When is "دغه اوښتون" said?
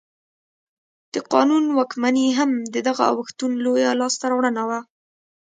2.87-3.51